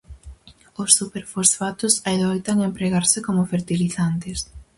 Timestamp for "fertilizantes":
3.53-4.39